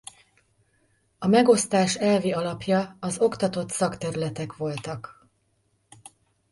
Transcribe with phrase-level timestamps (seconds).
[1.19, 5.27] A megosztás elvi alapja az oktatott szakterületek voltak.